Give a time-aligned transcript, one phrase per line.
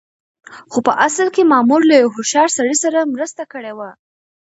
[0.71, 3.89] خو په اصل کې مامور له يوه هوښيار سړي سره مرسته کړې وه.